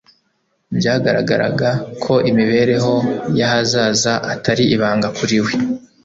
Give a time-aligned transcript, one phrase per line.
[0.77, 1.69] Byagaragaraga
[2.03, 2.93] ko imibereho
[3.39, 5.51] y'ahazaza atari ibanga kuri we.